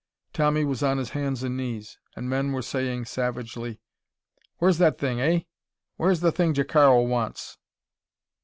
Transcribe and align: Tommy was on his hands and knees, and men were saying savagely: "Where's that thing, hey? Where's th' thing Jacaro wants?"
Tommy 0.33 0.65
was 0.65 0.81
on 0.81 0.97
his 0.97 1.11
hands 1.11 1.43
and 1.43 1.55
knees, 1.55 1.99
and 2.15 2.27
men 2.27 2.53
were 2.53 2.63
saying 2.63 3.05
savagely: 3.05 3.79
"Where's 4.57 4.79
that 4.79 4.97
thing, 4.97 5.19
hey? 5.19 5.45
Where's 5.95 6.21
th' 6.21 6.33
thing 6.33 6.55
Jacaro 6.55 7.03
wants?" 7.07 7.59